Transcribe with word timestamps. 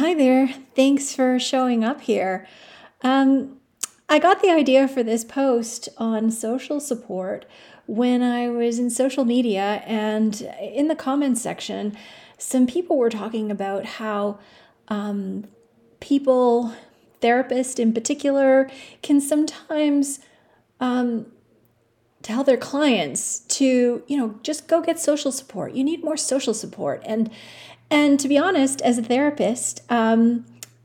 Hi 0.00 0.14
there. 0.14 0.48
Thanks 0.74 1.14
for 1.14 1.38
showing 1.38 1.84
up 1.84 2.00
here. 2.00 2.46
Um, 3.02 3.58
I 4.08 4.18
got 4.18 4.40
the 4.40 4.48
idea 4.48 4.88
for 4.88 5.02
this 5.02 5.26
post 5.26 5.90
on 5.98 6.30
social 6.30 6.80
support 6.80 7.44
when 7.84 8.22
I 8.22 8.48
was 8.48 8.78
in 8.78 8.88
social 8.88 9.26
media, 9.26 9.82
and 9.84 10.40
in 10.58 10.88
the 10.88 10.96
comments 10.96 11.42
section, 11.42 11.98
some 12.38 12.66
people 12.66 12.96
were 12.96 13.10
talking 13.10 13.50
about 13.50 13.84
how 13.84 14.38
um, 14.88 15.44
people, 16.00 16.72
therapists 17.20 17.78
in 17.78 17.92
particular, 17.92 18.70
can 19.02 19.20
sometimes 19.20 20.20
um, 20.80 21.26
tell 22.22 22.44
their 22.44 22.56
clients 22.56 23.40
to, 23.40 24.02
you 24.06 24.16
know, 24.16 24.38
just 24.42 24.68
go 24.68 24.80
get 24.80 24.98
social 24.98 25.32
support. 25.32 25.72
You 25.72 25.84
need 25.84 26.04
more 26.04 26.16
social 26.16 26.54
support, 26.54 27.02
and 27.06 27.30
and 27.90 28.20
to 28.20 28.28
be 28.28 28.38
honest, 28.38 28.80
as 28.82 28.98
a 28.98 29.02
therapist, 29.02 29.82
um, 29.90 30.44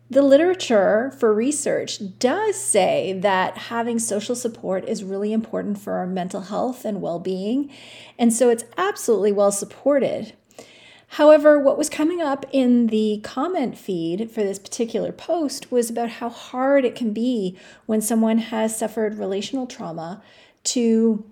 the 0.09 0.21
literature 0.21 1.11
for 1.19 1.33
research 1.33 1.99
does 2.19 2.55
say 2.55 3.13
that 3.21 3.57
having 3.57 3.97
social 3.97 4.35
support 4.35 4.87
is 4.87 5.03
really 5.03 5.33
important 5.33 5.79
for 5.79 5.93
our 5.93 6.05
mental 6.05 6.41
health 6.41 6.85
and 6.85 7.01
well 7.01 7.19
being. 7.19 7.71
And 8.17 8.31
so 8.31 8.49
it's 8.49 8.65
absolutely 8.77 9.31
well 9.31 9.51
supported. 9.51 10.33
However, 11.09 11.59
what 11.59 11.77
was 11.77 11.89
coming 11.89 12.21
up 12.21 12.45
in 12.51 12.87
the 12.87 13.19
comment 13.23 13.77
feed 13.77 14.29
for 14.29 14.43
this 14.43 14.59
particular 14.59 15.11
post 15.11 15.71
was 15.71 15.89
about 15.89 16.09
how 16.09 16.29
hard 16.29 16.85
it 16.85 16.95
can 16.95 17.13
be 17.13 17.57
when 17.85 18.01
someone 18.01 18.39
has 18.39 18.77
suffered 18.77 19.17
relational 19.17 19.65
trauma 19.65 20.21
to 20.65 21.23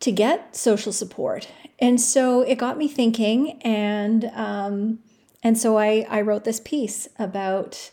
to 0.00 0.12
get 0.12 0.56
social 0.56 0.92
support. 0.92 1.48
And 1.78 2.00
so 2.00 2.42
it 2.42 2.56
got 2.56 2.78
me 2.78 2.88
thinking, 2.88 3.60
and 3.62 4.30
um, 4.34 4.98
and 5.42 5.58
so 5.58 5.78
I, 5.78 6.06
I 6.08 6.20
wrote 6.20 6.44
this 6.44 6.60
piece 6.60 7.08
about 7.18 7.90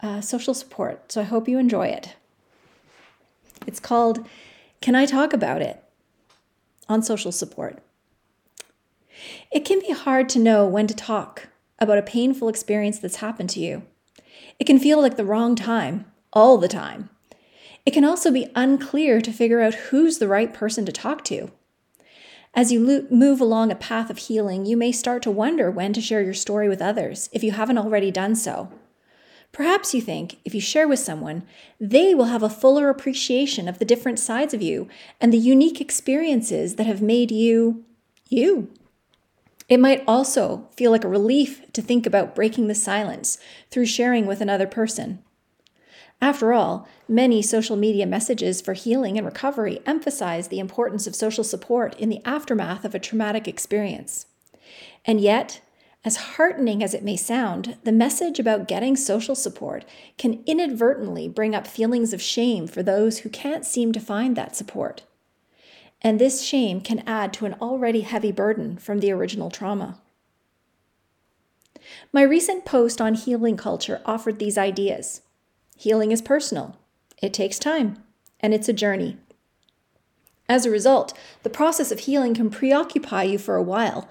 uh, 0.00 0.20
social 0.20 0.54
support. 0.54 1.12
So 1.12 1.20
I 1.20 1.24
hope 1.24 1.48
you 1.48 1.58
enjoy 1.58 1.86
it. 1.86 2.16
It's 3.66 3.80
called 3.80 4.26
Can 4.80 4.94
I 4.94 5.06
Talk 5.06 5.32
About 5.32 5.62
It? 5.62 5.82
on 6.88 7.02
social 7.02 7.32
support. 7.32 7.78
It 9.50 9.64
can 9.64 9.80
be 9.80 9.92
hard 9.92 10.28
to 10.30 10.38
know 10.38 10.66
when 10.66 10.86
to 10.86 10.94
talk 10.94 11.48
about 11.78 11.98
a 11.98 12.02
painful 12.02 12.48
experience 12.48 12.98
that's 12.98 13.16
happened 13.16 13.50
to 13.50 13.60
you. 13.60 13.82
It 14.58 14.64
can 14.64 14.78
feel 14.78 15.00
like 15.00 15.16
the 15.16 15.24
wrong 15.24 15.54
time, 15.56 16.06
all 16.32 16.58
the 16.58 16.68
time. 16.68 17.08
It 17.84 17.92
can 17.92 18.04
also 18.04 18.30
be 18.30 18.50
unclear 18.54 19.20
to 19.20 19.32
figure 19.32 19.60
out 19.60 19.74
who's 19.74 20.18
the 20.18 20.28
right 20.28 20.52
person 20.52 20.84
to 20.86 20.92
talk 20.92 21.24
to. 21.24 21.50
As 22.54 22.70
you 22.70 22.84
lo- 22.84 23.06
move 23.10 23.40
along 23.40 23.72
a 23.72 23.76
path 23.76 24.10
of 24.10 24.18
healing, 24.18 24.66
you 24.66 24.76
may 24.76 24.92
start 24.92 25.22
to 25.22 25.30
wonder 25.30 25.70
when 25.70 25.92
to 25.94 26.00
share 26.00 26.22
your 26.22 26.34
story 26.34 26.68
with 26.68 26.82
others 26.82 27.28
if 27.32 27.42
you 27.42 27.52
haven't 27.52 27.78
already 27.78 28.10
done 28.10 28.36
so. 28.36 28.70
Perhaps 29.52 29.94
you 29.94 30.00
think 30.00 30.38
if 30.44 30.54
you 30.54 30.60
share 30.60 30.88
with 30.88 30.98
someone, 30.98 31.42
they 31.80 32.14
will 32.14 32.26
have 32.26 32.42
a 32.42 32.48
fuller 32.48 32.88
appreciation 32.88 33.68
of 33.68 33.78
the 33.78 33.84
different 33.84 34.18
sides 34.18 34.54
of 34.54 34.62
you 34.62 34.88
and 35.20 35.32
the 35.32 35.38
unique 35.38 35.80
experiences 35.80 36.76
that 36.76 36.86
have 36.86 37.02
made 37.02 37.30
you 37.30 37.84
you. 38.28 38.72
It 39.68 39.78
might 39.78 40.04
also 40.06 40.68
feel 40.76 40.90
like 40.90 41.04
a 41.04 41.08
relief 41.08 41.70
to 41.72 41.82
think 41.82 42.06
about 42.06 42.34
breaking 42.34 42.68
the 42.68 42.74
silence 42.74 43.38
through 43.70 43.86
sharing 43.86 44.26
with 44.26 44.40
another 44.40 44.66
person. 44.66 45.22
After 46.22 46.52
all, 46.52 46.86
many 47.08 47.42
social 47.42 47.74
media 47.76 48.06
messages 48.06 48.60
for 48.60 48.74
healing 48.74 49.18
and 49.18 49.26
recovery 49.26 49.80
emphasize 49.84 50.46
the 50.48 50.60
importance 50.60 51.08
of 51.08 51.16
social 51.16 51.42
support 51.42 51.98
in 51.98 52.10
the 52.10 52.22
aftermath 52.24 52.84
of 52.84 52.94
a 52.94 53.00
traumatic 53.00 53.48
experience. 53.48 54.26
And 55.04 55.20
yet, 55.20 55.60
as 56.04 56.36
heartening 56.36 56.80
as 56.80 56.94
it 56.94 57.02
may 57.02 57.16
sound, 57.16 57.76
the 57.82 57.90
message 57.90 58.38
about 58.38 58.68
getting 58.68 58.94
social 58.94 59.34
support 59.34 59.84
can 60.16 60.44
inadvertently 60.46 61.28
bring 61.28 61.56
up 61.56 61.66
feelings 61.66 62.12
of 62.12 62.22
shame 62.22 62.68
for 62.68 62.84
those 62.84 63.18
who 63.18 63.28
can't 63.28 63.66
seem 63.66 63.90
to 63.90 63.98
find 63.98 64.36
that 64.36 64.54
support. 64.54 65.02
And 66.02 66.20
this 66.20 66.44
shame 66.44 66.80
can 66.80 67.00
add 67.00 67.32
to 67.34 67.46
an 67.46 67.56
already 67.60 68.02
heavy 68.02 68.30
burden 68.30 68.76
from 68.78 69.00
the 69.00 69.10
original 69.10 69.50
trauma. 69.50 69.98
My 72.12 72.22
recent 72.22 72.64
post 72.64 73.00
on 73.00 73.14
healing 73.14 73.56
culture 73.56 74.00
offered 74.06 74.38
these 74.38 74.56
ideas. 74.56 75.21
Healing 75.82 76.12
is 76.12 76.22
personal, 76.22 76.76
it 77.20 77.34
takes 77.34 77.58
time, 77.58 78.04
and 78.38 78.54
it's 78.54 78.68
a 78.68 78.72
journey. 78.72 79.16
As 80.48 80.64
a 80.64 80.70
result, 80.70 81.12
the 81.42 81.50
process 81.50 81.90
of 81.90 81.98
healing 81.98 82.34
can 82.34 82.50
preoccupy 82.50 83.24
you 83.24 83.36
for 83.36 83.56
a 83.56 83.64
while, 83.64 84.08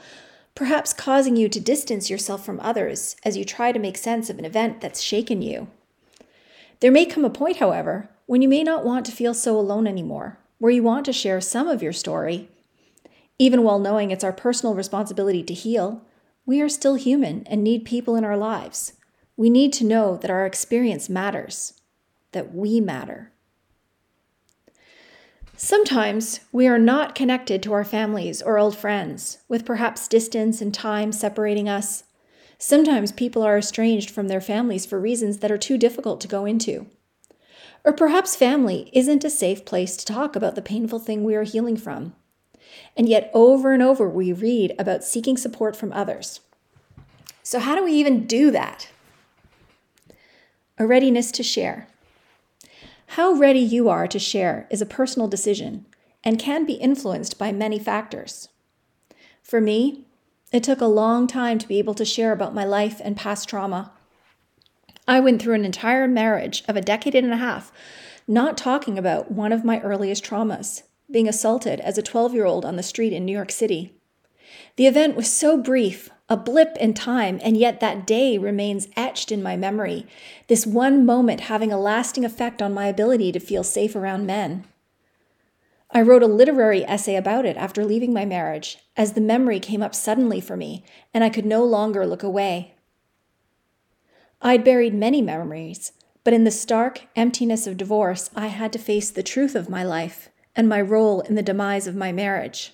perhaps 0.54 0.92
causing 0.92 1.38
you 1.38 1.48
to 1.48 1.62
distance 1.62 2.10
yourself 2.10 2.46
from 2.46 2.60
others 2.60 3.16
as 3.24 3.38
you 3.38 3.46
try 3.46 3.72
to 3.72 3.80
make 3.80 3.98
sense 3.98 4.30
of 4.30 4.38
an 4.38 4.44
event 4.44 4.82
that's 4.82 5.00
shaken 5.00 5.42
you. 5.42 5.70
There 6.82 6.92
may 6.92 7.06
come 7.06 7.24
a 7.24 7.30
point, 7.30 7.60
however, 7.60 8.10
when 8.26 8.42
you 8.42 8.50
may 8.50 8.64
not 8.64 8.84
want 8.84 9.06
to 9.06 9.14
feel 9.14 9.34
so 9.34 9.58
alone 9.58 9.88
anymore, 9.88 10.40
where 10.58 10.74
you 10.74 10.84
want 10.84 11.06
to 11.06 11.14
share 11.14 11.40
some 11.40 11.70
of 11.70 11.82
your 11.82 11.94
story. 11.94 12.50
Even 13.40 13.64
while 13.64 13.80
knowing 13.80 14.12
it's 14.12 14.26
our 14.26 14.34
personal 14.34 14.76
responsibility 14.76 15.42
to 15.44 15.54
heal, 15.54 16.02
we 16.46 16.60
are 16.60 16.68
still 16.68 16.96
human 16.96 17.48
and 17.48 17.64
need 17.64 17.86
people 17.86 18.18
in 18.18 18.26
our 18.26 18.36
lives. 18.36 18.92
We 19.38 19.50
need 19.50 19.74
to 19.74 19.86
know 19.86 20.18
that 20.18 20.32
our 20.32 20.46
experience 20.46 21.10
matters, 21.10 21.74
that 22.32 22.54
we 22.54 22.80
matter. 22.80 23.32
Sometimes 25.64 26.40
we 26.52 26.68
are 26.68 26.80
not 26.80 27.14
connected 27.14 27.62
to 27.64 27.74
our 27.74 27.84
families 27.84 28.42
or 28.42 28.58
old 28.58 28.76
friends, 28.76 29.40
with 29.48 29.64
perhaps 29.64 30.08
distance 30.08 30.60
and 30.60 30.74
time 30.74 31.12
separating 31.12 31.70
us. 31.70 32.04
Sometimes 32.58 33.12
people 33.12 33.44
are 33.44 33.60
estranged 33.60 34.10
from 34.10 34.28
their 34.28 34.42
families 34.42 34.86
for 34.86 35.00
reasons 35.00 35.38
that 35.38 35.52
are 35.52 35.58
too 35.60 35.78
difficult 35.78 36.20
to 36.22 36.28
go 36.28 36.46
into. 36.46 36.88
Or 37.84 37.94
perhaps 37.94 38.36
family 38.36 38.90
isn't 38.94 39.24
a 39.24 39.30
safe 39.30 39.66
place 39.66 39.96
to 39.98 40.06
talk 40.06 40.36
about 40.36 40.56
the 40.56 40.62
painful 40.62 41.00
thing 41.00 41.24
we 41.24 41.36
are 41.36 41.44
healing 41.44 41.78
from. 41.78 42.16
And 42.96 43.08
yet, 43.08 43.30
over 43.34 43.72
and 43.72 43.84
over, 43.84 44.08
we 44.08 44.34
read 44.34 44.74
about 44.78 45.04
seeking 45.04 45.38
support 45.38 45.76
from 45.76 45.94
others. 45.94 46.40
So, 47.44 47.60
how 47.60 47.76
do 47.76 47.84
we 47.84 47.94
even 47.94 48.26
do 48.26 48.52
that? 48.52 48.90
A 50.82 50.88
readiness 50.88 51.32
to 51.32 51.44
share. 51.44 51.88
How 53.10 53.34
ready 53.34 53.60
you 53.60 53.88
are 53.88 54.08
to 54.08 54.18
share 54.18 54.66
is 54.72 54.82
a 54.82 54.86
personal 54.88 55.28
decision 55.28 55.86
and 56.24 56.40
can 56.40 56.66
be 56.66 56.74
influenced 56.74 57.38
by 57.38 57.52
many 57.52 57.78
factors. 57.78 58.50
For 59.44 59.62
me, 59.62 60.06
it 60.52 60.64
took 60.64 60.82
a 60.82 60.88
long 60.88 61.28
time 61.28 61.60
to 61.60 61.68
be 61.68 61.78
able 61.78 61.94
to 61.94 62.04
share 62.04 62.32
about 62.32 62.56
my 62.56 62.66
life 62.66 63.00
and 63.04 63.16
past 63.16 63.48
trauma. 63.48 63.92
I 65.08 65.20
went 65.20 65.40
through 65.40 65.54
an 65.54 65.66
entire 65.66 66.08
marriage 66.08 66.64
of 66.68 66.76
a 66.76 66.82
decade 66.82 67.14
and 67.14 67.32
a 67.32 67.38
half 67.38 67.72
not 68.28 68.58
talking 68.58 68.98
about 68.98 69.32
one 69.32 69.52
of 69.52 69.64
my 69.64 69.82
earliest 69.82 70.26
traumas, 70.26 70.82
being 71.12 71.28
assaulted 71.28 71.80
as 71.82 72.00
a 72.00 72.02
12 72.02 72.34
year 72.34 72.46
old 72.46 72.66
on 72.66 72.76
the 72.76 72.82
street 72.82 73.14
in 73.14 73.24
New 73.24 73.34
York 73.34 73.52
City. 73.52 73.94
The 74.78 74.88
event 74.88 75.16
was 75.16 75.32
so 75.32 75.58
brief, 75.58 76.10
a 76.32 76.38
blip 76.38 76.78
in 76.78 76.94
time, 76.94 77.42
and 77.44 77.58
yet 77.58 77.82
that 77.82 78.08
day 78.08 78.38
remains 78.38 78.88
etched 78.96 79.34
in 79.34 79.44
my 79.44 79.58
memory, 79.58 80.08
this 80.48 80.66
one 80.66 81.06
moment 81.06 81.42
having 81.42 81.74
a 81.74 81.78
lasting 81.78 82.24
effect 82.24 82.62
on 82.62 82.74
my 82.74 82.88
ability 82.88 83.34
to 83.34 83.40
feel 83.40 83.66
safe 83.66 83.98
around 83.98 84.26
men. 84.26 84.64
I 85.92 86.02
wrote 86.02 86.24
a 86.24 86.28
literary 86.28 86.86
essay 86.86 87.18
about 87.18 87.46
it 87.46 87.58
after 87.58 87.84
leaving 87.84 88.14
my 88.14 88.24
marriage, 88.24 88.78
as 88.96 89.12
the 89.12 89.20
memory 89.20 89.60
came 89.60 89.84
up 89.84 89.94
suddenly 89.94 90.40
for 90.40 90.56
me, 90.56 90.86
and 91.14 91.22
I 91.22 91.30
could 91.30 91.46
no 91.46 91.66
longer 91.66 92.08
look 92.08 92.24
away. 92.24 92.76
I'd 94.42 94.64
buried 94.64 94.94
many 94.94 95.22
memories, 95.22 95.92
but 96.24 96.34
in 96.34 96.46
the 96.46 96.50
stark 96.50 97.08
emptiness 97.14 97.68
of 97.68 97.76
divorce, 97.76 98.30
I 98.38 98.48
had 98.48 98.72
to 98.72 98.80
face 98.80 99.10
the 99.10 99.22
truth 99.22 99.54
of 99.54 99.70
my 99.70 99.84
life 99.84 100.30
and 100.56 100.70
my 100.70 100.80
role 100.80 101.20
in 101.20 101.36
the 101.36 101.44
demise 101.44 101.88
of 101.88 101.96
my 101.98 102.14
marriage. 102.14 102.72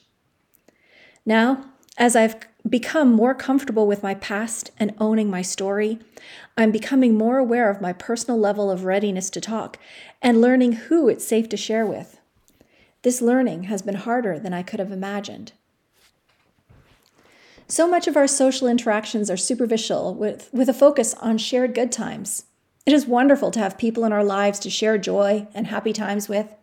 Now, 1.25 1.71
as 1.97 2.15
I've 2.15 2.35
become 2.67 3.11
more 3.11 3.33
comfortable 3.33 3.87
with 3.87 4.03
my 4.03 4.15
past 4.15 4.71
and 4.77 4.95
owning 4.99 5.29
my 5.29 5.41
story, 5.41 5.99
I'm 6.57 6.71
becoming 6.71 7.15
more 7.15 7.37
aware 7.37 7.69
of 7.69 7.81
my 7.81 7.93
personal 7.93 8.39
level 8.39 8.71
of 8.71 8.83
readiness 8.83 9.29
to 9.31 9.41
talk 9.41 9.77
and 10.21 10.41
learning 10.41 10.73
who 10.73 11.07
it's 11.09 11.25
safe 11.25 11.49
to 11.49 11.57
share 11.57 11.85
with. 11.85 12.19
This 13.03 13.21
learning 13.21 13.63
has 13.63 13.81
been 13.81 13.95
harder 13.95 14.39
than 14.39 14.53
I 14.53 14.63
could 14.63 14.79
have 14.79 14.91
imagined. 14.91 15.53
So 17.67 17.87
much 17.87 18.07
of 18.07 18.15
our 18.15 18.27
social 18.27 18.67
interactions 18.67 19.29
are 19.29 19.37
superficial 19.37 20.15
with, 20.15 20.49
with 20.53 20.69
a 20.69 20.73
focus 20.73 21.13
on 21.15 21.37
shared 21.37 21.75
good 21.75 21.91
times. 21.91 22.45
It 22.85 22.93
is 22.93 23.05
wonderful 23.05 23.51
to 23.51 23.59
have 23.59 23.77
people 23.77 24.05
in 24.05 24.13
our 24.13 24.23
lives 24.23 24.57
to 24.59 24.69
share 24.69 24.97
joy 24.97 25.47
and 25.53 25.67
happy 25.67 25.91
times 25.91 26.29
with. 26.29 26.55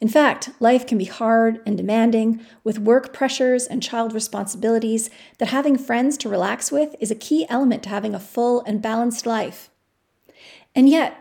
In 0.00 0.08
fact, 0.08 0.50
life 0.60 0.86
can 0.86 0.98
be 0.98 1.06
hard 1.06 1.60
and 1.64 1.76
demanding 1.76 2.44
with 2.62 2.78
work 2.78 3.12
pressures 3.12 3.66
and 3.66 3.82
child 3.82 4.12
responsibilities 4.12 5.08
that 5.38 5.48
having 5.48 5.78
friends 5.78 6.18
to 6.18 6.28
relax 6.28 6.70
with 6.70 6.94
is 7.00 7.10
a 7.10 7.14
key 7.14 7.46
element 7.48 7.82
to 7.84 7.88
having 7.88 8.14
a 8.14 8.20
full 8.20 8.62
and 8.66 8.82
balanced 8.82 9.24
life. 9.24 9.70
And 10.74 10.88
yet, 10.88 11.16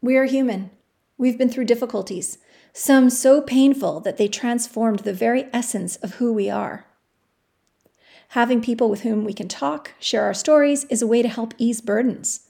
we 0.00 0.16
are 0.16 0.24
human. 0.24 0.70
We've 1.18 1.36
been 1.36 1.50
through 1.50 1.66
difficulties, 1.66 2.38
some 2.72 3.10
so 3.10 3.42
painful 3.42 4.00
that 4.00 4.16
they 4.16 4.28
transformed 4.28 5.00
the 5.00 5.12
very 5.12 5.46
essence 5.52 5.96
of 5.96 6.14
who 6.14 6.32
we 6.32 6.48
are. 6.48 6.86
Having 8.28 8.62
people 8.62 8.88
with 8.88 9.02
whom 9.02 9.24
we 9.24 9.32
can 9.32 9.48
talk, 9.48 9.94
share 9.98 10.24
our 10.24 10.34
stories, 10.34 10.84
is 10.84 11.02
a 11.02 11.06
way 11.06 11.20
to 11.20 11.28
help 11.28 11.54
ease 11.58 11.80
burdens. 11.80 12.47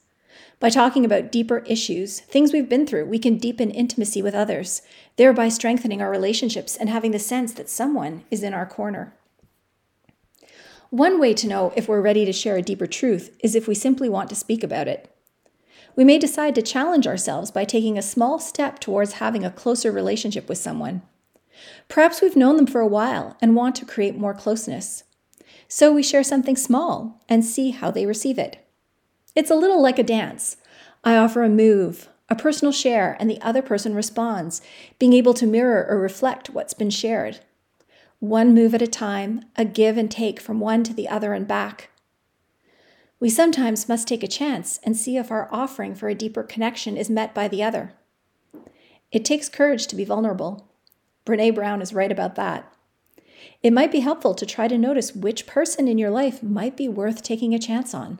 By 0.61 0.71
talking 0.71 1.05
about 1.05 1.31
deeper 1.31 1.59
issues, 1.67 2.21
things 2.21 2.53
we've 2.53 2.69
been 2.69 2.87
through, 2.87 3.07
we 3.07 3.19
can 3.19 3.39
deepen 3.39 3.71
intimacy 3.71 4.23
with 4.23 4.35
others, 4.35 4.83
thereby 5.17 5.49
strengthening 5.49 6.03
our 6.03 6.11
relationships 6.11 6.77
and 6.77 6.89
having 6.89 7.13
the 7.13 7.19
sense 7.19 7.53
that 7.53 7.71
someone 7.71 8.25
is 8.31 8.43
in 8.43 8.55
our 8.55 8.67
corner. 8.67 9.15
One 10.91 11.21
way 11.21 11.35
to 11.35 11.47
know 11.47 11.73
if 11.77 11.87
we're 11.87 12.01
ready 12.01 12.25
to 12.25 12.33
share 12.33 12.57
a 12.57 12.63
deeper 12.63 12.87
truth 12.87 13.37
is 13.41 13.55
if 13.55 13.69
we 13.69 13.75
simply 13.75 14.09
want 14.09 14.31
to 14.31 14.35
speak 14.35 14.65
about 14.65 14.89
it. 14.89 15.15
We 15.95 16.05
may 16.05 16.19
decide 16.19 16.55
to 16.55 16.63
challenge 16.63 17.07
ourselves 17.07 17.51
by 17.51 17.65
taking 17.65 17.99
a 17.99 18.03
small 18.03 18.39
step 18.39 18.79
towards 18.79 19.15
having 19.15 19.45
a 19.45 19.51
closer 19.51 19.93
relationship 19.93 20.49
with 20.49 20.59
someone. 20.59 21.03
Perhaps 21.89 22.23
we've 22.23 22.37
known 22.37 22.57
them 22.57 22.67
for 22.67 22.81
a 22.81 22.87
while 22.87 23.37
and 23.43 23.55
want 23.55 23.75
to 23.77 23.85
create 23.85 24.17
more 24.17 24.35
closeness. 24.35 25.05
So 25.67 25.93
we 25.93 26.03
share 26.03 26.25
something 26.25 26.57
small 26.57 27.21
and 27.29 27.45
see 27.45 27.71
how 27.71 27.91
they 27.91 28.07
receive 28.07 28.39
it. 28.39 28.65
It's 29.39 29.53
a 29.53 29.55
little 29.55 29.81
like 29.81 30.01
a 30.01 30.03
dance. 30.03 30.57
I 31.05 31.17
offer 31.17 31.45
a 31.45 31.49
move, 31.49 32.09
a 32.29 32.35
personal 32.35 32.73
share, 32.73 33.17
and 33.21 33.31
the 33.31 33.41
other 33.41 33.63
person 33.63 33.95
responds, 33.95 34.61
being 34.99 35.13
able 35.13 35.33
to 35.35 35.47
mirror 35.47 35.87
or 35.89 36.01
reflect 36.01 36.51
what's 36.51 36.75
been 36.75 36.91
shared 36.91 37.39
one 38.19 38.53
move 38.53 38.75
at 38.75 38.83
a 38.83 38.89
time, 38.89 39.45
a 39.55 39.65
give 39.65 39.97
and 39.97 40.11
take 40.11 40.41
from 40.41 40.59
one 40.59 40.83
to 40.83 40.93
the 40.93 41.09
other 41.09 41.35
and 41.35 41.47
back. 41.47 41.91
We 43.21 43.31
sometimes 43.31 43.89
must 43.89 44.09
take 44.09 44.25
a 44.25 44.27
chance 44.27 44.81
and 44.83 44.97
see 44.97 45.17
if 45.17 45.31
our 45.31 45.49
offering 45.53 45.95
for 45.95 46.09
a 46.09 46.17
deeper 46.17 46.43
connection 46.43 46.97
is 46.97 47.09
met 47.09 47.33
by 47.33 47.47
the 47.47 47.63
other. 47.63 47.93
It 49.13 49.25
takes 49.25 49.49
courage 49.49 49.87
to 49.87 49.95
be 49.95 50.05
vulnerable. 50.05 50.69
Brene 51.25 51.55
Brown 51.55 51.81
is 51.81 51.95
right 51.95 52.11
about 52.11 52.35
that. 52.35 52.73
It 53.63 53.73
might 53.73 53.93
be 53.93 54.01
helpful 54.01 54.35
to 54.35 54.45
try 54.45 54.67
to 54.67 54.77
notice 54.77 55.15
which 55.15 55.47
person 55.47 55.87
in 55.87 55.97
your 55.97 56.11
life 56.11 56.43
might 56.43 56.77
be 56.77 56.89
worth 56.89 57.23
taking 57.23 57.55
a 57.55 57.61
chance 57.61 57.95
on. 57.95 58.19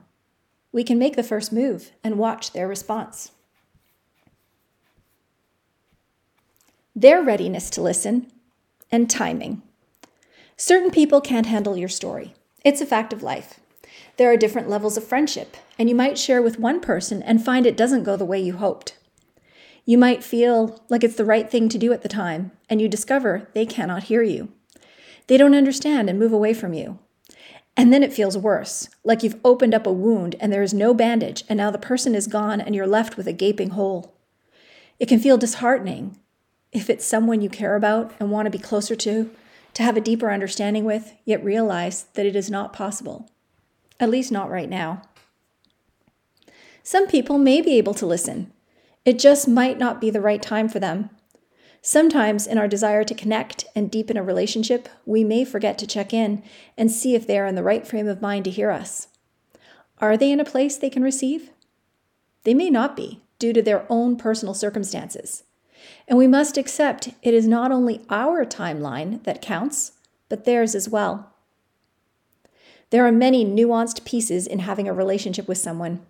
We 0.73 0.85
can 0.85 0.99
make 0.99 1.17
the 1.17 1.23
first 1.23 1.53
move 1.53 1.93
and 2.05 2.19
watch 2.19 2.53
their 2.53 2.69
response. 2.69 3.33
Their 6.95 7.23
readiness 7.23 7.71
to 7.71 7.83
listen 7.83 8.31
and 8.91 9.09
timing. 9.09 9.63
Certain 10.57 10.91
people 10.91 11.21
can't 11.21 11.47
handle 11.47 11.77
your 11.77 11.89
story. 11.89 12.35
It's 12.65 12.81
a 12.81 12.87
fact 12.87 13.13
of 13.13 13.23
life. 13.23 13.61
There 14.17 14.31
are 14.33 14.37
different 14.37 14.69
levels 14.69 14.97
of 14.97 15.05
friendship, 15.05 15.57
and 15.79 15.89
you 15.89 15.95
might 15.95 16.19
share 16.19 16.43
with 16.43 16.59
one 16.59 16.81
person 16.81 17.23
and 17.23 17.45
find 17.45 17.67
it 17.67 17.77
doesn't 17.77 18.03
go 18.03 18.17
the 18.17 18.25
way 18.25 18.41
you 18.41 18.55
hoped. 18.55 18.97
You 19.85 19.97
might 19.97 20.25
feel 20.25 20.85
like 20.89 21.05
it's 21.05 21.15
the 21.15 21.25
right 21.25 21.49
thing 21.49 21.69
to 21.69 21.79
do 21.79 21.93
at 21.93 22.03
the 22.03 22.09
time, 22.09 22.51
and 22.69 22.83
you 22.83 22.89
discover 22.89 23.49
they 23.55 23.65
cannot 23.65 24.05
hear 24.05 24.23
you. 24.23 24.53
They 25.29 25.37
don't 25.37 25.55
understand 25.55 26.11
and 26.11 26.19
move 26.19 26.33
away 26.33 26.53
from 26.53 26.75
you. 26.75 26.99
And 27.79 27.93
then 27.93 28.03
it 28.03 28.13
feels 28.13 28.37
worse, 28.37 28.89
like 29.05 29.23
you've 29.23 29.41
opened 29.45 29.73
up 29.73 29.87
a 29.87 29.93
wound 29.93 30.35
and 30.41 30.53
there 30.53 30.65
is 30.65 30.75
no 30.75 30.93
bandage, 30.93 31.45
and 31.49 31.57
now 31.57 31.71
the 31.71 31.79
person 31.79 32.17
is 32.17 32.27
gone 32.27 32.61
and 32.61 32.75
you're 32.75 32.89
left 32.89 33.17
with 33.17 33.29
a 33.29 33.33
gaping 33.33 33.71
hole. 33.71 34.17
It 34.99 35.07
can 35.07 35.21
feel 35.21 35.39
disheartening 35.39 36.19
if 36.73 36.91
it's 36.91 37.07
someone 37.07 37.41
you 37.41 37.49
care 37.49 37.77
about 37.77 38.13
and 38.19 38.33
want 38.33 38.47
to 38.47 38.51
be 38.51 38.59
closer 38.59 38.97
to, 38.97 39.31
to 39.75 39.83
have 39.85 39.97
a 39.97 40.01
deeper 40.01 40.33
understanding 40.33 40.85
with, 40.85 41.15
yet 41.25 41.45
realize 41.45 42.07
that 42.15 42.27
it 42.27 42.35
is 42.35 42.51
not 42.51 42.73
possible. 42.73 43.31
At 44.01 44.11
least 44.11 44.33
not 44.33 44.51
right 44.51 44.69
now. 44.69 45.03
Some 46.83 47.07
people 47.07 47.39
may 47.39 47.61
be 47.61 47.79
able 47.79 47.95
to 47.95 48.07
listen. 48.07 48.53
It 49.05 49.21
just 49.21 49.47
might 49.47 49.79
not 49.79 50.01
be 50.01 50.11
the 50.11 50.21
right 50.21 50.43
time 50.43 50.69
for 50.69 50.81
them. 50.81 51.11
Sometimes, 51.81 52.47
in 52.47 52.59
our 52.59 52.69
desire 52.69 53.05
to 53.05 53.15
connect 53.15 53.65
and 53.75 53.91
deepen 53.91 54.17
a 54.17 54.23
relationship, 54.23 54.89
we 55.07 55.25
may 55.25 55.45
forget 55.45 55.79
to 55.79 55.87
check 55.87 56.13
in 56.13 56.43
and 56.77 56.91
see 56.91 57.15
if 57.15 57.27
they 57.27 57.39
are 57.39 57.47
in 57.47 57.55
the 57.55 57.63
right 57.63 57.87
frame 57.87 58.09
of 58.09 58.21
mind 58.21 58.45
to 58.45 58.51
hear 58.51 58.71
us. 58.71 59.09
Are 59.99 60.17
they 60.17 60.31
in 60.31 60.41
a 60.41 60.45
place 60.45 60.77
they 60.77 60.91
can 60.91 61.03
receive? 61.03 61.51
They 62.45 62.55
may 62.55 62.71
not 62.71 62.97
be, 62.97 63.21
due 63.39 63.53
to 63.53 63.63
their 63.63 63.87
own 63.89 64.17
personal 64.17 64.55
circumstances. 64.55 65.45
And 66.07 66.19
we 66.19 66.27
must 66.27 66.57
accept 66.57 67.11
it 67.23 67.35
is 67.35 67.47
not 67.47 67.71
only 67.71 68.05
our 68.11 68.45
timeline 68.45 69.23
that 69.25 69.43
counts, 69.43 69.93
but 70.29 70.45
theirs 70.45 70.75
as 70.75 70.89
well. 70.89 71.33
There 72.91 73.07
are 73.07 73.13
many 73.13 73.45
nuanced 73.45 74.05
pieces 74.05 74.47
in 74.47 74.61
having 74.61 74.89
a 74.89 74.95
relationship 74.95 75.47
with 75.47 75.59
someone. 75.59 76.01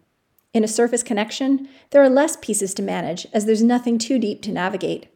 In 0.54 0.64
a 0.64 0.68
surface 0.68 1.02
connection, 1.02 1.68
there 1.90 2.02
are 2.02 2.08
less 2.08 2.36
pieces 2.36 2.72
to 2.74 2.82
manage 2.82 3.26
as 3.32 3.46
there's 3.46 3.62
nothing 3.62 3.98
too 3.98 4.18
deep 4.18 4.42
to 4.42 4.52
navigate. 4.52 5.08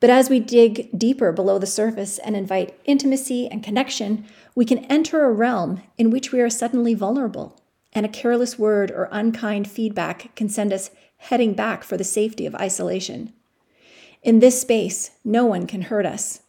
But 0.00 0.08
as 0.08 0.30
we 0.30 0.40
dig 0.40 0.88
deeper 0.98 1.30
below 1.30 1.58
the 1.58 1.66
surface 1.66 2.18
and 2.18 2.34
invite 2.34 2.74
intimacy 2.86 3.46
and 3.48 3.62
connection, 3.62 4.24
we 4.54 4.64
can 4.64 4.86
enter 4.86 5.24
a 5.24 5.32
realm 5.32 5.82
in 5.98 6.10
which 6.10 6.32
we 6.32 6.40
are 6.40 6.48
suddenly 6.48 6.94
vulnerable, 6.94 7.60
and 7.92 8.06
a 8.06 8.08
careless 8.08 8.58
word 8.58 8.90
or 8.90 9.10
unkind 9.12 9.70
feedback 9.70 10.34
can 10.34 10.48
send 10.48 10.72
us 10.72 10.90
heading 11.18 11.52
back 11.52 11.84
for 11.84 11.98
the 11.98 12.04
safety 12.04 12.46
of 12.46 12.54
isolation. 12.54 13.34
In 14.22 14.38
this 14.38 14.58
space, 14.60 15.10
no 15.22 15.44
one 15.44 15.66
can 15.66 15.82
hurt 15.82 16.06
us, 16.06 16.40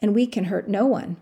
and 0.00 0.14
we 0.14 0.26
can 0.26 0.44
hurt 0.44 0.66
no 0.66 0.86
one. 0.86 1.18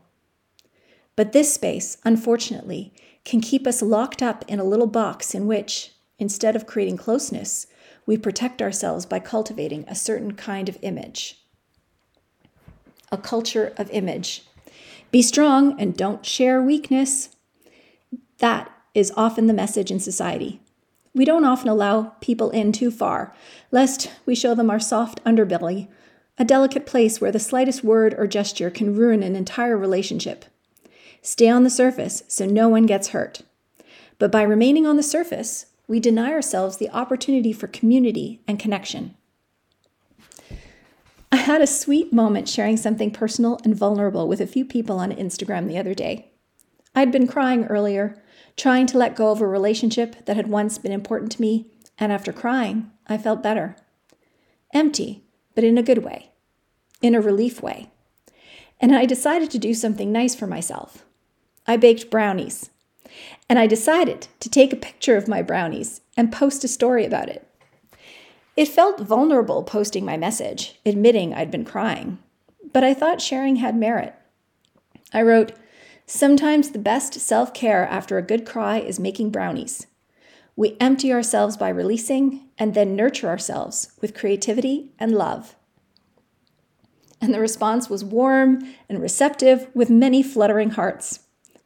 But 1.17 1.33
this 1.33 1.53
space, 1.53 1.99
unfortunately, 2.05 2.93
can 3.25 3.41
keep 3.41 3.67
us 3.67 3.83
locked 3.83 4.23
up 4.23 4.45
in 4.47 4.61
a 4.61 4.65
little 4.65 4.87
box 4.87 5.35
in 5.35 5.49
which, 5.49 5.93
instead 6.21 6.55
of 6.55 6.67
creating 6.67 6.99
closeness, 6.99 7.67
we 8.07 8.17
protect 8.17 8.63
ourselves 8.63 9.07
by 9.07 9.19
cultivating 9.19 9.85
a 9.89 9.97
certain 9.97 10.35
kind 10.35 10.69
of 10.69 10.79
image. 10.83 11.45
A 13.11 13.19
culture 13.19 13.73
of 13.77 13.91
image. 13.91 14.43
Be 15.11 15.23
strong 15.23 15.81
and 15.81 15.97
don't 15.97 16.25
share 16.25 16.63
weakness. 16.63 17.31
That 18.39 18.71
is 18.95 19.13
often 19.17 19.47
the 19.47 19.55
message 19.55 19.91
in 19.91 20.01
society. 20.01 20.61
We 21.15 21.25
don't 21.25 21.45
often 21.45 21.69
allow 21.69 22.15
people 22.21 22.51
in 22.51 22.73
too 22.73 22.91
far, 22.91 23.35
lest 23.71 24.11
we 24.27 24.35
show 24.35 24.55
them 24.55 24.71
our 24.71 24.79
soft 24.79 25.23
underbelly, 25.25 25.89
a 26.39 26.45
delicate 26.45 26.87
place 26.87 27.21
where 27.21 27.33
the 27.33 27.41
slightest 27.41 27.83
word 27.83 28.15
or 28.17 28.27
gesture 28.27 28.71
can 28.71 28.95
ruin 28.95 29.23
an 29.23 29.35
entire 29.35 29.77
relationship. 29.77 30.45
Stay 31.23 31.49
on 31.49 31.65
the 31.65 31.71
surface 31.71 32.23
so 32.29 32.47
no 32.47 32.69
one 32.69 32.87
gets 32.87 33.09
hurt. 33.09 33.43
But 34.19 34.31
by 34.31 34.43
remaining 34.43 34.87
on 34.87 34.97
the 34.97 35.03
surface, 35.03 35.67
we 35.89 35.99
deny 35.99 36.33
ourselves 36.33 36.77
the 36.77 36.91
opportunity 36.91 37.53
for 37.53 37.67
community 37.67 38.41
and 38.47 38.59
connection. 38.59 39.15
I 41.31 41.37
had 41.37 41.61
a 41.61 41.67
sweet 41.67 42.13
moment 42.13 42.49
sharing 42.49 42.77
something 42.77 43.11
personal 43.11 43.59
and 43.65 43.75
vulnerable 43.75 44.27
with 44.27 44.41
a 44.41 44.47
few 44.47 44.65
people 44.65 44.99
on 44.99 45.13
Instagram 45.13 45.69
the 45.69 45.79
other 45.79 45.95
day. 45.95 46.31
I'd 46.95 47.13
been 47.13 47.27
crying 47.27 47.67
earlier, 47.67 48.23
trying 48.57 48.87
to 48.87 48.99
let 48.99 49.17
go 49.17 49.31
of 49.31 49.41
a 49.41 49.47
relationship 49.47 50.25
that 50.25 50.37
had 50.37 50.49
once 50.49 50.79
been 50.79 50.93
important 50.93 51.33
to 51.33 51.41
me, 51.41 51.67
and 51.99 52.13
after 52.13 52.33
crying, 52.33 52.91
I 53.07 53.19
felt 53.19 53.43
better. 53.43 53.77
Empty, 54.73 55.25
but 55.55 55.65
in 55.65 55.77
a 55.77 55.83
good 55.83 56.05
way, 56.05 56.31
in 57.03 57.15
a 57.15 57.21
relief 57.21 57.63
way. 57.63 57.91
And 58.81 58.95
I 58.95 59.07
decided 59.07 59.51
to 59.51 59.59
do 59.59 59.75
something 59.75 60.13
nice 60.13 60.35
for 60.35 60.47
myself. 60.47 61.05
I 61.67 61.77
baked 61.77 62.11
brownies. 62.11 62.71
And 63.49 63.59
I 63.59 63.67
decided 63.67 64.29
to 64.41 64.49
take 64.49 64.73
a 64.73 64.77
picture 64.77 65.17
of 65.17 65.29
my 65.29 65.43
brownies 65.43 66.01
and 66.17 66.33
post 66.33 66.65
a 66.65 66.69
story 66.69 67.05
about 67.05 67.29
it. 67.29 67.48
It 68.59 68.67
felt 68.67 68.99
vulnerable 68.99 69.63
posting 69.63 70.05
my 70.05 70.17
message, 70.17 70.81
admitting 70.85 71.33
I'd 71.33 71.49
been 71.49 71.65
crying, 71.65 72.19
but 72.73 72.83
I 72.83 72.93
thought 72.93 73.21
sharing 73.21 73.55
had 73.55 73.77
merit. 73.77 74.17
I 75.13 75.23
wrote, 75.23 75.53
Sometimes 76.07 76.71
the 76.71 76.81
best 76.81 77.15
self 77.21 77.55
care 77.55 77.87
after 77.87 78.19
a 78.19 78.23
good 78.23 78.45
cry 78.45 78.81
is 78.81 78.99
making 78.99 79.31
brownies. 79.31 79.87
We 80.57 80.77
empty 80.81 81.13
ourselves 81.13 81.57
by 81.57 81.69
releasing 81.69 82.49
and 82.59 82.75
then 82.75 82.97
nurture 82.97 83.29
ourselves 83.29 83.93
with 84.01 84.13
creativity 84.13 84.91
and 84.99 85.13
love. 85.13 85.55
And 87.21 87.33
the 87.33 87.39
response 87.39 87.89
was 87.89 88.03
warm 88.03 88.75
and 88.89 89.01
receptive 89.01 89.69
with 89.73 89.89
many 89.89 90.21
fluttering 90.21 90.71
hearts. 90.71 91.21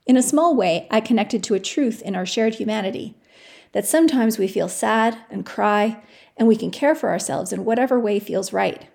In 0.04 0.18
a 0.18 0.22
small 0.22 0.54
way, 0.54 0.88
I 0.90 1.00
connected 1.00 1.42
to 1.44 1.54
a 1.54 1.58
truth 1.58 2.02
in 2.02 2.14
our 2.14 2.26
shared 2.26 2.56
humanity 2.56 3.16
that 3.72 3.86
sometimes 3.86 4.38
we 4.38 4.46
feel 4.48 4.68
sad 4.68 5.18
and 5.30 5.46
cry, 5.46 6.02
and 6.36 6.46
we 6.46 6.56
can 6.56 6.70
care 6.70 6.94
for 6.94 7.10
ourselves 7.10 7.52
in 7.52 7.64
whatever 7.64 7.98
way 7.98 8.18
feels 8.18 8.52
right. 8.52 8.88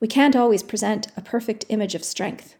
We 0.00 0.08
can't 0.08 0.36
always 0.36 0.62
present 0.62 1.08
a 1.16 1.20
perfect 1.20 1.64
image 1.68 1.94
of 1.94 2.04
strength. 2.04 2.56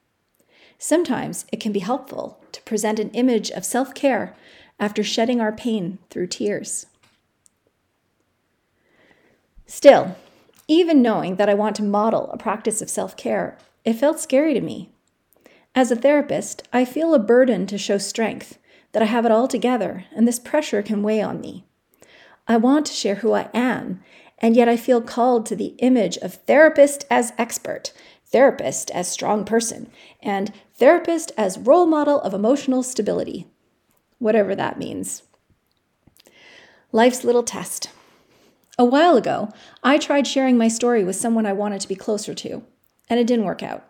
Sometimes 0.79 1.47
it 1.53 1.61
can 1.61 1.73
be 1.73 1.81
helpful 1.81 2.43
to 2.53 2.63
present 2.63 2.99
an 2.99 3.11
image 3.11 3.51
of 3.51 3.65
self 3.65 3.95
care 3.95 4.35
after 4.79 5.03
shedding 5.03 5.41
our 5.41 5.53
pain 5.53 5.99
through 6.09 6.27
tears. 6.29 6.87
Still, 9.67 10.17
even 10.67 11.03
knowing 11.03 11.37
that 11.37 11.49
I 11.49 11.55
want 11.55 11.77
to 11.77 11.83
model 11.83 12.31
a 12.31 12.39
practice 12.39 12.81
of 12.81 12.91
self 12.91 13.17
care, 13.17 13.59
it 13.85 13.95
felt 13.95 14.21
scary 14.21 14.55
to 14.55 14.61
me. 14.61 14.91
As 15.75 15.91
a 15.91 15.97
therapist, 15.97 16.67
I 16.73 16.85
feel 16.85 17.15
a 17.15 17.19
burden 17.19 17.67
to 17.69 17.79
show 17.79 17.99
strength, 17.99 18.59
that 18.93 19.03
I 19.03 19.07
have 19.07 19.25
it 19.25 19.33
all 19.33 19.49
together, 19.49 20.05
and 20.15 20.27
this 20.27 20.39
pressure 20.39 20.83
can 20.83 21.03
weigh 21.03 21.23
on 21.23 21.41
me. 21.41 21.65
I 22.49 22.57
want 22.57 22.87
to 22.87 22.93
share 22.93 23.17
who 23.17 23.33
I 23.33 23.49
am, 23.55 24.03
and 24.39 24.57
yet 24.57 24.69
I 24.69 24.77
feel 24.77 25.03
called 25.03 25.47
to 25.47 25.57
the 25.57 25.75
image 25.79 26.17
of 26.19 26.35
therapist 26.35 27.05
as 27.11 27.33
expert, 27.39 27.93
therapist 28.27 28.91
as 28.91 29.11
strong 29.11 29.45
person, 29.45 29.91
and 30.23 30.53
therapist 30.75 31.33
as 31.37 31.59
role 31.59 31.87
model 31.87 32.21
of 32.21 32.35
emotional 32.35 32.83
stability, 32.83 33.47
whatever 34.19 34.55
that 34.55 34.79
means. 34.79 35.23
Life's 36.93 37.25
little 37.25 37.43
test. 37.43 37.91
A 38.79 38.85
while 38.85 39.17
ago, 39.17 39.51
I 39.83 39.99
tried 39.99 40.27
sharing 40.27 40.57
my 40.57 40.69
story 40.69 41.05
with 41.05 41.17
someone 41.17 41.47
I 41.47 41.53
wanted 41.53 41.81
to 41.83 41.89
be 41.89 41.95
closer 41.95 42.35
to, 42.35 42.65
and 43.09 43.21
it 43.21 43.27
didn't 43.27 43.45
work 43.45 43.63
out. 43.63 43.90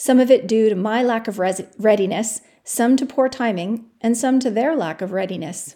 Some 0.00 0.18
of 0.18 0.30
it 0.30 0.46
due 0.46 0.70
to 0.70 0.74
my 0.74 1.02
lack 1.02 1.28
of 1.28 1.38
res- 1.38 1.60
readiness, 1.78 2.40
some 2.64 2.96
to 2.96 3.04
poor 3.04 3.28
timing, 3.28 3.84
and 4.00 4.16
some 4.16 4.40
to 4.40 4.50
their 4.50 4.74
lack 4.74 5.02
of 5.02 5.12
readiness. 5.12 5.74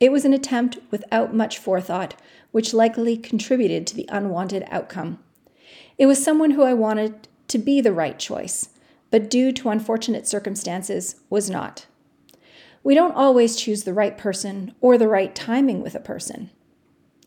It 0.00 0.10
was 0.10 0.24
an 0.24 0.32
attempt 0.32 0.78
without 0.90 1.34
much 1.34 1.58
forethought, 1.58 2.14
which 2.50 2.72
likely 2.72 3.18
contributed 3.18 3.86
to 3.86 3.94
the 3.94 4.08
unwanted 4.08 4.64
outcome. 4.70 5.18
It 5.98 6.06
was 6.06 6.24
someone 6.24 6.52
who 6.52 6.62
I 6.62 6.72
wanted 6.72 7.28
to 7.48 7.58
be 7.58 7.82
the 7.82 7.92
right 7.92 8.18
choice, 8.18 8.70
but 9.10 9.28
due 9.28 9.52
to 9.52 9.68
unfortunate 9.68 10.26
circumstances, 10.26 11.16
was 11.28 11.50
not. 11.50 11.84
We 12.82 12.94
don't 12.94 13.14
always 13.14 13.54
choose 13.54 13.84
the 13.84 13.92
right 13.92 14.16
person 14.16 14.74
or 14.80 14.96
the 14.96 15.08
right 15.08 15.34
timing 15.34 15.82
with 15.82 15.94
a 15.94 16.00
person. 16.00 16.48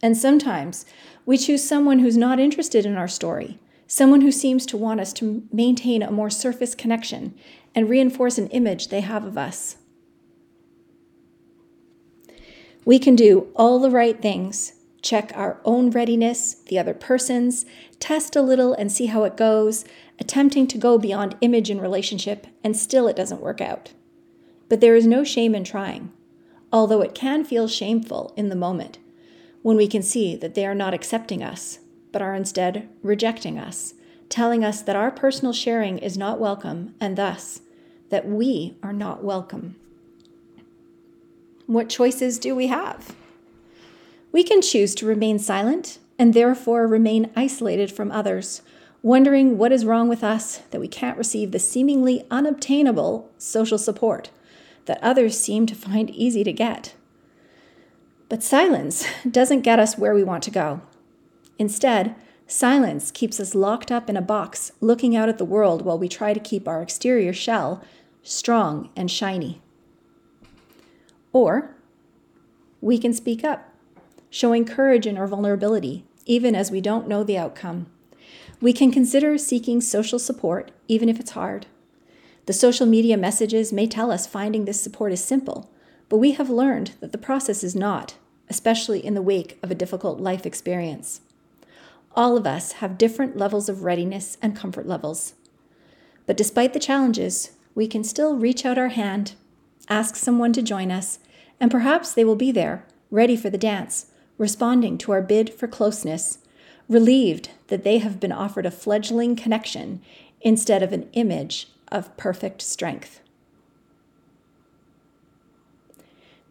And 0.01 0.17
sometimes 0.17 0.87
we 1.23 1.37
choose 1.37 1.63
someone 1.63 1.99
who's 1.99 2.17
not 2.17 2.39
interested 2.39 2.83
in 2.83 2.97
our 2.97 3.07
story, 3.07 3.59
someone 3.87 4.21
who 4.21 4.31
seems 4.31 4.65
to 4.65 4.77
want 4.77 4.99
us 4.99 5.13
to 5.13 5.43
maintain 5.51 6.01
a 6.01 6.11
more 6.11 6.29
surface 6.29 6.75
connection 6.75 7.33
and 7.73 7.89
reinforce 7.89 8.37
an 8.37 8.47
image 8.47 8.87
they 8.87 9.01
have 9.01 9.25
of 9.25 9.37
us. 9.37 9.77
We 12.85 12.99
can 12.99 13.15
do 13.15 13.47
all 13.55 13.79
the 13.79 13.89
right 13.89 14.21
things, 14.21 14.73
check 15.01 15.31
our 15.35 15.59
own 15.65 15.91
readiness, 15.91 16.53
the 16.53 16.79
other 16.79 16.93
person's, 16.93 17.65
test 17.99 18.35
a 18.35 18.41
little 18.41 18.73
and 18.73 18.91
see 18.91 19.07
how 19.07 19.23
it 19.23 19.37
goes, 19.37 19.85
attempting 20.19 20.67
to 20.67 20.77
go 20.77 20.97
beyond 20.97 21.35
image 21.41 21.69
and 21.69 21.81
relationship, 21.81 22.47
and 22.63 22.77
still 22.77 23.07
it 23.07 23.15
doesn't 23.15 23.41
work 23.41 23.59
out. 23.59 23.93
But 24.69 24.81
there 24.81 24.95
is 24.95 25.05
no 25.05 25.23
shame 25.23 25.53
in 25.53 25.63
trying, 25.63 26.11
although 26.71 27.01
it 27.01 27.15
can 27.15 27.43
feel 27.43 27.67
shameful 27.67 28.33
in 28.37 28.49
the 28.49 28.55
moment 28.55 28.99
when 29.61 29.77
we 29.77 29.87
can 29.87 30.03
see 30.03 30.35
that 30.35 30.53
they 30.53 30.65
are 30.65 30.75
not 30.75 30.93
accepting 30.93 31.41
us, 31.41 31.79
but 32.15 32.21
are 32.21 32.33
instead 32.33 32.87
rejecting 33.03 33.59
us, 33.59 33.93
telling 34.29 34.63
us 34.63 34.81
that 34.81 34.95
our 34.95 35.11
personal 35.11 35.51
sharing 35.51 35.97
is 35.97 36.17
not 36.17 36.39
welcome 36.39 36.95
and 36.97 37.17
thus 37.17 37.59
that 38.09 38.25
we 38.25 38.73
are 38.81 38.93
not 38.93 39.21
welcome. 39.21 39.75
What 41.67 41.89
choices 41.89 42.39
do 42.39 42.55
we 42.55 42.67
have? 42.67 43.13
We 44.31 44.45
can 44.45 44.61
choose 44.61 44.95
to 44.95 45.05
remain 45.05 45.39
silent 45.39 45.99
and 46.17 46.33
therefore 46.33 46.87
remain 46.87 47.31
isolated 47.35 47.91
from 47.91 48.13
others, 48.13 48.61
wondering 49.01 49.57
what 49.57 49.73
is 49.73 49.83
wrong 49.83 50.07
with 50.07 50.23
us 50.23 50.59
that 50.71 50.79
we 50.79 50.87
can't 50.87 51.17
receive 51.17 51.51
the 51.51 51.59
seemingly 51.59 52.25
unobtainable 52.31 53.29
social 53.37 53.77
support 53.77 54.29
that 54.85 55.03
others 55.03 55.37
seem 55.37 55.65
to 55.65 55.75
find 55.75 56.09
easy 56.11 56.45
to 56.45 56.53
get. 56.53 56.93
But 58.29 58.41
silence 58.41 59.05
doesn't 59.29 59.63
get 59.63 59.79
us 59.79 59.97
where 59.97 60.15
we 60.15 60.23
want 60.23 60.43
to 60.43 60.51
go. 60.51 60.79
Instead, 61.57 62.15
silence 62.47 63.11
keeps 63.11 63.39
us 63.39 63.55
locked 63.55 63.91
up 63.91 64.09
in 64.09 64.17
a 64.17 64.21
box 64.21 64.71
looking 64.81 65.15
out 65.15 65.29
at 65.29 65.37
the 65.37 65.45
world 65.45 65.83
while 65.83 65.97
we 65.97 66.07
try 66.07 66.33
to 66.33 66.39
keep 66.39 66.67
our 66.67 66.81
exterior 66.81 67.33
shell 67.33 67.83
strong 68.23 68.89
and 68.95 69.09
shiny. 69.09 69.61
Or 71.31 71.75
we 72.81 72.97
can 72.97 73.13
speak 73.13 73.43
up, 73.43 73.71
showing 74.29 74.65
courage 74.65 75.07
in 75.07 75.17
our 75.17 75.27
vulnerability, 75.27 76.05
even 76.25 76.55
as 76.55 76.71
we 76.71 76.81
don't 76.81 77.07
know 77.07 77.23
the 77.23 77.37
outcome. 77.37 77.87
We 78.61 78.73
can 78.73 78.91
consider 78.91 79.37
seeking 79.37 79.81
social 79.81 80.19
support, 80.19 80.71
even 80.87 81.09
if 81.09 81.19
it's 81.19 81.31
hard. 81.31 81.67
The 82.45 82.53
social 82.53 82.85
media 82.85 83.17
messages 83.17 83.73
may 83.73 83.87
tell 83.87 84.11
us 84.11 84.27
finding 84.27 84.65
this 84.65 84.79
support 84.79 85.11
is 85.11 85.23
simple, 85.23 85.71
but 86.09 86.17
we 86.17 86.33
have 86.33 86.49
learned 86.49 86.91
that 86.99 87.11
the 87.11 87.17
process 87.17 87.63
is 87.63 87.75
not, 87.75 88.15
especially 88.49 89.03
in 89.03 89.13
the 89.13 89.21
wake 89.21 89.57
of 89.63 89.71
a 89.71 89.75
difficult 89.75 90.19
life 90.19 90.45
experience. 90.45 91.21
All 92.15 92.37
of 92.37 92.47
us 92.47 92.73
have 92.73 92.97
different 92.97 93.35
levels 93.35 93.67
of 93.67 93.83
readiness 93.83 94.37
and 94.41 94.55
comfort 94.55 94.87
levels. 94.87 95.33
But 96.25 96.37
despite 96.37 96.73
the 96.73 96.79
challenges, 96.79 97.51
we 97.75 97.87
can 97.87 98.05
still 98.05 98.37
reach 98.37 98.65
out 98.65 98.77
our 98.77 98.87
hand, 98.87 99.33
ask 99.89 100.15
someone 100.15 100.53
to 100.53 100.61
join 100.61 100.91
us, 100.91 101.19
and 101.59 101.69
perhaps 101.69 102.13
they 102.13 102.23
will 102.23 102.37
be 102.37 102.51
there, 102.51 102.85
ready 103.11 103.35
for 103.35 103.49
the 103.49 103.57
dance, 103.57 104.07
responding 104.37 104.97
to 104.99 105.11
our 105.11 105.21
bid 105.21 105.53
for 105.53 105.67
closeness, 105.67 106.39
relieved 106.87 107.49
that 107.67 107.83
they 107.83 107.97
have 107.97 108.19
been 108.19 108.31
offered 108.31 108.65
a 108.65 108.71
fledgling 108.71 109.35
connection 109.35 110.01
instead 110.41 110.81
of 110.81 110.93
an 110.93 111.09
image 111.13 111.67
of 111.91 112.15
perfect 112.15 112.61
strength. 112.61 113.19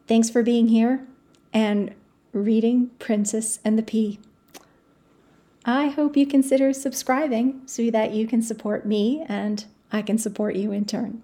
Thanks 0.06 0.28
for 0.28 0.42
being 0.42 0.68
here 0.68 1.06
and 1.52 1.94
reading 2.32 2.90
Princess 2.98 3.60
and 3.64 3.78
the 3.78 3.82
Pea. 3.82 4.18
I 5.66 5.88
hope 5.88 6.16
you 6.16 6.26
consider 6.26 6.72
subscribing 6.72 7.62
so 7.66 7.90
that 7.90 8.12
you 8.12 8.26
can 8.26 8.42
support 8.42 8.84
me 8.84 9.24
and 9.28 9.64
I 9.90 10.02
can 10.02 10.18
support 10.18 10.56
you 10.56 10.72
in 10.72 10.84
turn. 10.84 11.22